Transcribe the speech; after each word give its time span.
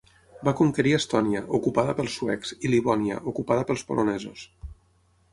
Va 0.47 0.51
conquerir 0.59 0.93
Estònia, 0.99 1.41
ocupada 1.57 1.93
pels 1.99 2.15
suecs 2.21 2.53
i 2.69 2.71
Livònia, 2.75 3.19
ocupada 3.33 3.67
pels 3.73 3.85
polonesos. 3.91 4.47